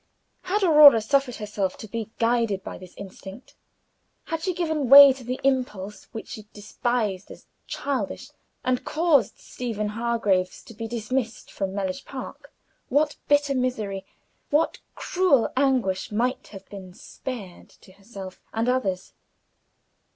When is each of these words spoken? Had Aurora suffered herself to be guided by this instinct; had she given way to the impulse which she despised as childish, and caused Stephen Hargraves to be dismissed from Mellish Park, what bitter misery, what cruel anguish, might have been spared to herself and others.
Had 0.41 0.63
Aurora 0.63 0.99
suffered 0.99 1.35
herself 1.35 1.77
to 1.77 1.87
be 1.87 2.09
guided 2.17 2.63
by 2.63 2.79
this 2.79 2.95
instinct; 2.97 3.53
had 4.23 4.41
she 4.41 4.51
given 4.51 4.89
way 4.89 5.13
to 5.13 5.23
the 5.23 5.39
impulse 5.43 6.05
which 6.11 6.29
she 6.29 6.47
despised 6.53 7.29
as 7.29 7.45
childish, 7.67 8.31
and 8.63 8.83
caused 8.83 9.37
Stephen 9.37 9.89
Hargraves 9.89 10.63
to 10.63 10.73
be 10.73 10.87
dismissed 10.87 11.51
from 11.51 11.75
Mellish 11.75 12.03
Park, 12.03 12.51
what 12.89 13.17
bitter 13.27 13.53
misery, 13.53 14.03
what 14.49 14.79
cruel 14.95 15.53
anguish, 15.55 16.11
might 16.11 16.47
have 16.47 16.67
been 16.69 16.95
spared 16.95 17.69
to 17.69 17.91
herself 17.91 18.41
and 18.53 18.67
others. 18.67 19.13